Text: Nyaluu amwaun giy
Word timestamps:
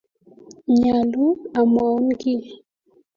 Nyaluu 0.79 1.33
amwaun 1.59 2.03
giy 2.19 2.39